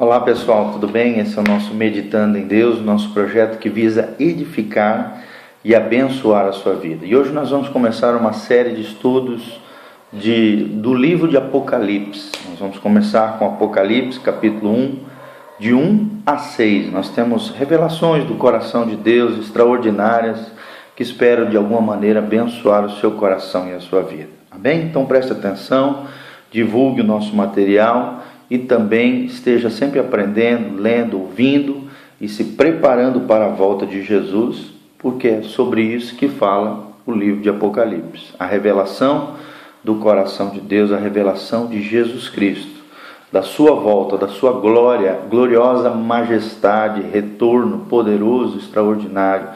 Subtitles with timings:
[0.00, 1.18] Olá pessoal, tudo bem?
[1.18, 5.22] Esse é o nosso Meditando em Deus, nosso projeto que visa edificar
[5.62, 7.04] e abençoar a sua vida.
[7.04, 9.60] E hoje nós vamos começar uma série de estudos
[10.10, 12.32] de, do livro de Apocalipse.
[12.48, 14.98] Nós vamos começar com Apocalipse, capítulo 1,
[15.58, 16.90] de 1 a 6.
[16.90, 20.50] Nós temos revelações do coração de Deus extraordinárias
[20.96, 24.30] que espero de alguma maneira abençoar o seu coração e a sua vida.
[24.50, 24.80] Amém?
[24.80, 26.06] Então preste atenção,
[26.50, 31.88] divulgue o nosso material e também esteja sempre aprendendo, lendo, ouvindo
[32.20, 37.12] e se preparando para a volta de Jesus, porque é sobre isso que fala o
[37.12, 38.34] livro de Apocalipse.
[38.38, 39.36] A revelação
[39.82, 42.80] do coração de Deus, a revelação de Jesus Cristo,
[43.32, 49.48] da sua volta, da sua glória, gloriosa majestade, retorno poderoso, extraordinário,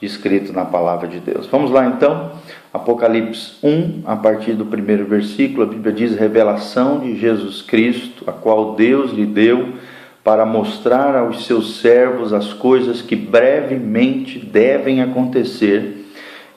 [0.00, 1.46] descrito na palavra de Deus.
[1.46, 2.32] Vamos lá então.
[2.72, 8.32] Apocalipse 1, a partir do primeiro versículo, a Bíblia diz: revelação de Jesus Cristo, a
[8.32, 9.74] qual Deus lhe deu
[10.22, 16.06] para mostrar aos seus servos as coisas que brevemente devem acontecer,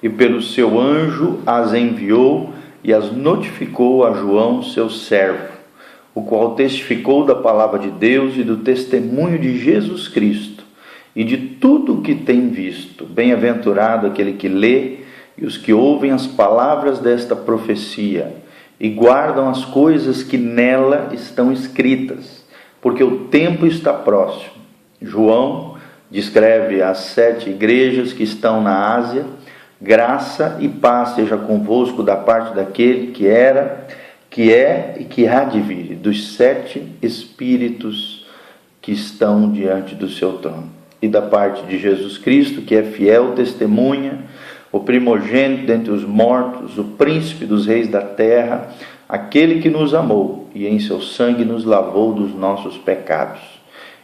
[0.02, 5.54] e pelo seu anjo as enviou e as notificou a João, seu servo,
[6.14, 10.53] o qual testificou da palavra de Deus e do testemunho de Jesus Cristo
[11.16, 13.06] e de tudo o que tem visto.
[13.06, 14.98] Bem-aventurado aquele que lê
[15.38, 18.36] e os que ouvem as palavras desta profecia
[18.80, 22.44] e guardam as coisas que nela estão escritas,
[22.82, 24.54] porque o tempo está próximo.
[25.02, 25.76] João
[26.10, 29.26] descreve as sete igrejas que estão na Ásia.
[29.82, 33.88] Graça e paz seja convosco da parte daquele que era,
[34.30, 38.26] que é e que há de vir, dos sete espíritos
[38.82, 40.70] que estão diante do seu trono,
[41.04, 44.20] e da parte de Jesus Cristo, que é fiel testemunha
[44.72, 48.74] o primogênito dentre os mortos, o príncipe dos reis da terra,
[49.08, 53.42] aquele que nos amou e em seu sangue nos lavou dos nossos pecados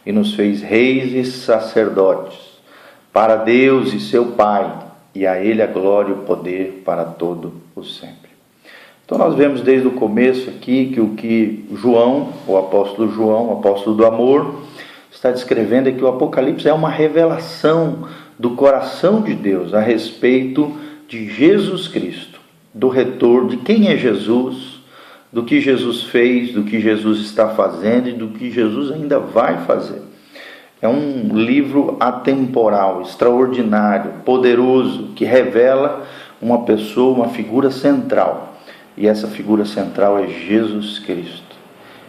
[0.04, 2.38] e nos fez reis e sacerdotes
[3.10, 4.70] para Deus e seu Pai,
[5.14, 8.28] e a Ele a glória e o poder para todo o sempre.
[9.06, 13.52] Então nós vemos desde o começo aqui que o que João, o apóstolo João, o
[13.54, 14.60] apóstolo do amor,
[15.10, 20.72] está descrevendo é que o Apocalipse é uma revelação do coração de Deus a respeito
[21.08, 22.40] de Jesus Cristo,
[22.72, 24.80] do retorno, de quem é Jesus,
[25.32, 29.58] do que Jesus fez, do que Jesus está fazendo e do que Jesus ainda vai
[29.64, 30.02] fazer.
[30.80, 36.06] É um livro atemporal, extraordinário, poderoso, que revela
[36.40, 38.54] uma pessoa, uma figura central.
[38.96, 41.56] E essa figura central é Jesus Cristo.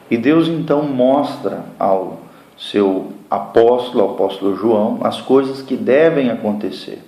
[0.10, 2.31] E Deus então mostra ao
[2.62, 7.00] seu apóstolo, o apóstolo João, as coisas que devem acontecer.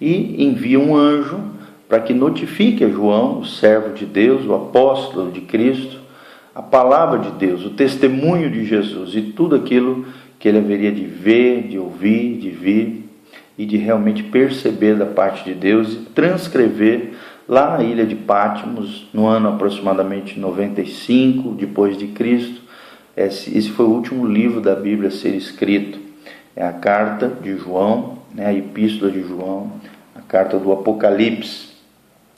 [0.00, 1.38] E envia um anjo
[1.88, 5.98] para que notifique a João, o servo de Deus, o apóstolo de Cristo,
[6.54, 10.04] a palavra de Deus, o testemunho de Jesus e tudo aquilo
[10.38, 13.08] que ele haveria de ver, de ouvir, de vir
[13.56, 17.12] e de realmente perceber da parte de Deus e transcrever
[17.48, 22.67] lá na ilha de Patmos, no ano aproximadamente 95 depois de Cristo,
[23.26, 25.98] esse, foi o último livro da Bíblia a ser escrito.
[26.54, 29.72] É a carta de João, né, a epístola de João,
[30.14, 31.68] a carta do Apocalipse.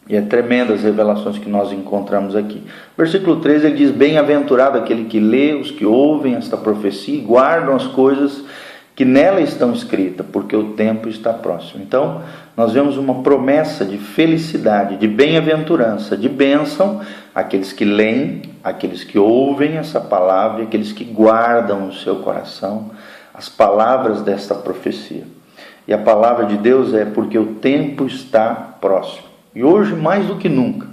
[0.09, 2.63] E é tremenda as revelações que nós encontramos aqui.
[2.97, 7.77] Versículo 13 ele diz: Bem-aventurado aquele que lê, os que ouvem esta profecia e guardam
[7.77, 8.43] as coisas
[9.01, 11.83] que nela estão escritas, porque o tempo está próximo.
[11.83, 12.21] Então,
[12.55, 17.01] nós vemos uma promessa de felicidade, de bem-aventurança, de bênção
[17.35, 22.91] àqueles que leem, àqueles que ouvem essa palavra e aqueles que guardam no seu coração
[23.33, 25.25] as palavras desta profecia.
[25.89, 28.51] E a palavra de Deus é porque o tempo está
[28.83, 29.29] próximo.
[29.55, 30.87] E hoje, mais do que nunca,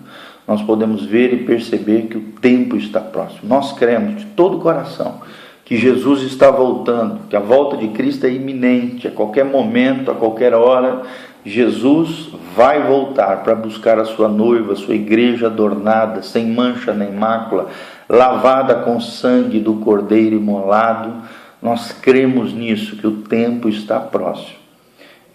[0.47, 3.49] nós podemos ver e perceber que o tempo está próximo.
[3.49, 5.19] Nós cremos de todo o coração
[5.67, 10.15] que Jesus está voltando, que a volta de Cristo é iminente, a qualquer momento, a
[10.15, 11.01] qualquer hora,
[11.43, 17.11] Jesus vai voltar para buscar a sua noiva, a sua igreja adornada, sem mancha nem
[17.11, 17.67] mácula,
[18.07, 21.15] lavada com sangue do Cordeiro imolado.
[21.61, 24.55] Nós cremos nisso, que o tempo está próximo.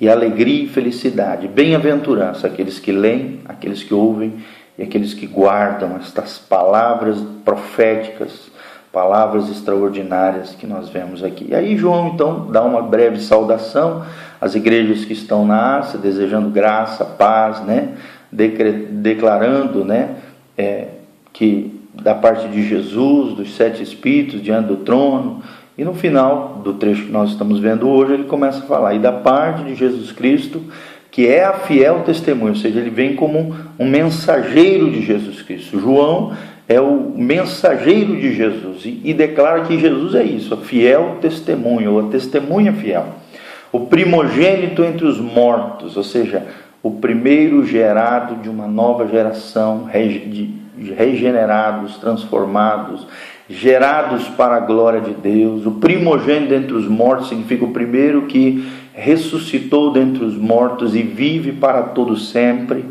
[0.00, 4.36] E alegria e felicidade, bem-aventurança aqueles que leem, aqueles que ouvem
[4.78, 8.50] e aqueles que guardam estas palavras proféticas
[8.92, 11.46] palavras extraordinárias que nós vemos aqui.
[11.48, 14.04] E aí João então dá uma breve saudação
[14.40, 17.94] às igrejas que estão na Ásia, desejando graça, paz, né?
[18.30, 20.16] declarando né?
[20.56, 20.88] É,
[21.32, 25.42] que da parte de Jesus, dos sete espíritos diante do trono,
[25.76, 28.98] e no final do trecho que nós estamos vendo hoje, ele começa a falar, e
[28.98, 30.62] da parte de Jesus Cristo,
[31.10, 35.42] que é a fiel testemunha, ou seja, ele vem como um, um mensageiro de Jesus
[35.42, 35.78] Cristo.
[35.78, 36.32] João
[36.68, 42.10] é o mensageiro de Jesus e, declara que Jesus é isso, fiel testemunha, ou a
[42.10, 43.06] testemunha fiel.
[43.70, 46.46] O primogênito entre os mortos, ou seja,
[46.82, 49.88] o primeiro gerado de uma nova geração
[50.96, 53.06] regenerados, transformados,
[53.48, 55.66] gerados para a glória de Deus.
[55.66, 61.52] O primogênito entre os mortos significa o primeiro que ressuscitou dentre os mortos e vive
[61.52, 62.84] para todo sempre.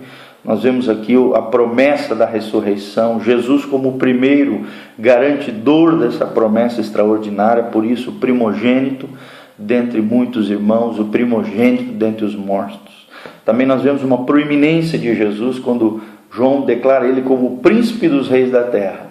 [0.44, 4.66] Nós vemos aqui a promessa da ressurreição, Jesus como o primeiro
[4.98, 9.08] garantidor dessa promessa extraordinária, por isso primogênito
[9.56, 13.08] dentre muitos irmãos, o primogênito dentre os mortos.
[13.46, 16.02] Também nós vemos uma proeminência de Jesus quando
[16.32, 19.08] João declara ele como o príncipe dos reis da terra,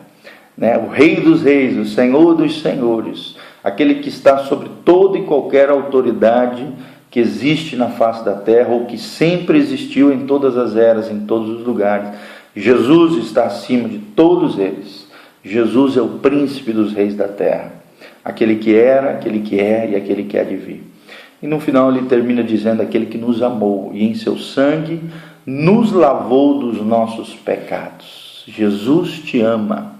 [0.56, 0.79] né?
[0.79, 5.71] o rei dos reis, o senhor dos senhores, aquele que está sobre toda e qualquer
[5.71, 6.67] autoridade
[7.10, 11.20] que existe na face da terra ou que sempre existiu em todas as eras, em
[11.20, 12.08] todos os lugares.
[12.54, 15.08] Jesus está acima de todos eles.
[15.42, 17.72] Jesus é o príncipe dos reis da terra,
[18.24, 20.84] aquele que era, aquele que é e aquele que há de vir.
[21.42, 25.00] E no final ele termina dizendo: aquele que nos amou e em seu sangue
[25.46, 28.44] nos lavou dos nossos pecados.
[28.46, 29.98] Jesus te ama.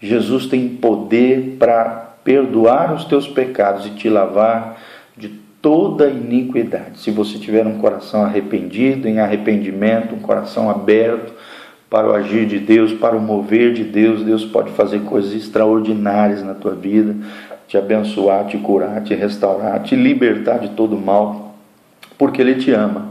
[0.00, 4.80] Jesus tem poder para perdoar os teus pecados e te lavar
[5.16, 5.28] de
[5.62, 6.98] toda iniquidade.
[6.98, 11.32] Se você tiver um coração arrependido, em arrependimento, um coração aberto
[11.88, 16.42] para o agir de Deus, para o mover de Deus, Deus pode fazer coisas extraordinárias
[16.42, 17.14] na tua vida,
[17.68, 21.54] te abençoar, te curar, te restaurar, te libertar de todo mal,
[22.18, 23.10] porque Ele te ama,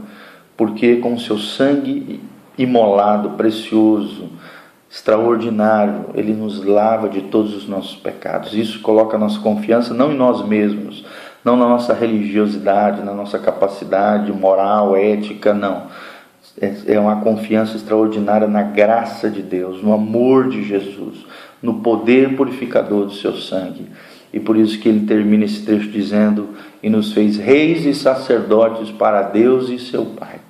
[0.56, 2.20] porque com o seu sangue
[2.58, 4.28] imolado, precioso,
[4.90, 8.52] extraordinário, Ele nos lava de todos os nossos pecados.
[8.52, 11.02] Isso coloca a nossa confiança não em nós mesmos,
[11.44, 15.86] não na nossa religiosidade, na nossa capacidade moral, ética, não.
[16.60, 21.24] É, é uma confiança extraordinária na graça de Deus, no amor de Jesus,
[21.62, 23.86] no poder purificador do seu sangue.
[24.32, 26.50] E por isso que ele termina esse trecho dizendo:
[26.82, 30.40] E nos fez reis e sacerdotes para Deus e seu Pai.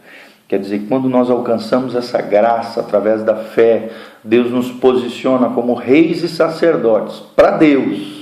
[0.46, 3.90] Quer dizer, quando nós alcançamos essa graça através da fé,
[4.22, 8.21] Deus nos posiciona como reis e sacerdotes para Deus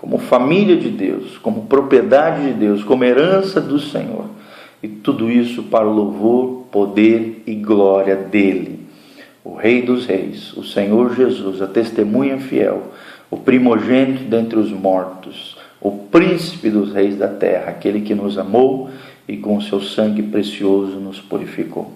[0.00, 4.24] como família de Deus, como propriedade de Deus, como herança do Senhor.
[4.82, 8.80] E tudo isso para o louvor, poder e glória dele.
[9.44, 12.84] O Rei dos Reis, o Senhor Jesus, a testemunha fiel,
[13.30, 18.90] o primogênito dentre os mortos, o príncipe dos reis da terra, aquele que nos amou
[19.28, 21.92] e com o seu sangue precioso nos purificou.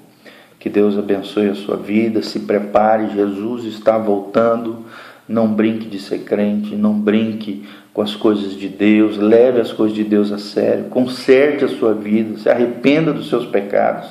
[0.59, 4.85] Que Deus abençoe a sua vida, se prepare, Jesus está voltando.
[5.27, 7.65] Não brinque de ser crente, não brinque
[7.95, 11.95] com as coisas de Deus, leve as coisas de Deus a sério, conserte a sua
[11.95, 14.09] vida, se arrependa dos seus pecados,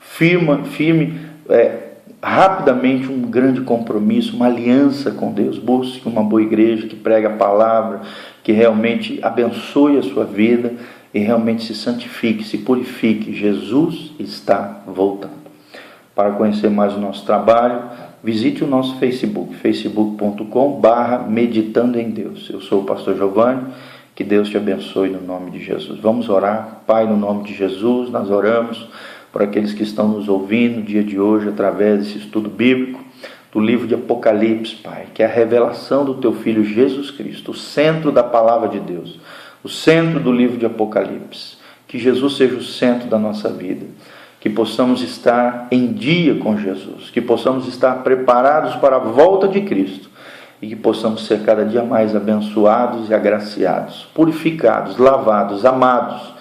[0.00, 1.20] firma, firme
[1.50, 1.84] é,
[2.22, 7.36] rapidamente um grande compromisso, uma aliança com Deus, busque uma boa igreja que prega a
[7.36, 8.00] palavra,
[8.42, 10.72] que realmente abençoe a sua vida
[11.12, 13.34] e realmente se santifique, se purifique.
[13.34, 15.44] Jesus está voltando.
[16.14, 17.82] Para conhecer mais o nosso trabalho,
[18.24, 22.48] visite o nosso Facebook, facebook.com barra meditando em Deus.
[22.48, 23.66] Eu sou o pastor Giovanni,
[24.14, 26.00] que Deus te abençoe no nome de Jesus.
[26.00, 28.88] Vamos orar, Pai, no nome de Jesus, nós oramos
[29.30, 33.04] por aqueles que estão nos ouvindo no dia de hoje através desse estudo bíblico
[33.52, 37.54] do livro de Apocalipse, Pai, que é a revelação do teu filho Jesus Cristo, o
[37.54, 39.20] centro da palavra de Deus,
[39.62, 41.58] o centro do livro de Apocalipse.
[41.86, 43.86] Que Jesus seja o centro da nossa vida
[44.44, 49.62] que possamos estar em dia com Jesus, que possamos estar preparados para a volta de
[49.62, 50.10] Cristo
[50.60, 56.34] e que possamos ser cada dia mais abençoados e agraciados, purificados, lavados, amados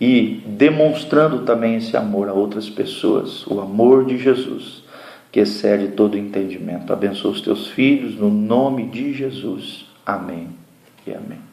[0.00, 4.82] e demonstrando também esse amor a outras pessoas, o amor de Jesus,
[5.30, 6.90] que excede todo entendimento.
[6.90, 9.84] Abençoa os teus filhos no nome de Jesus.
[10.06, 10.48] Amém
[11.06, 11.51] e amém.